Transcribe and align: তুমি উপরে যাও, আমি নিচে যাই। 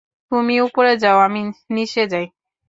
তুমি 0.31 0.55
উপরে 0.61 0.93
যাও, 1.03 1.17
আমি 1.19 1.41
নিচে 1.75 2.01
যাই। 2.11 2.25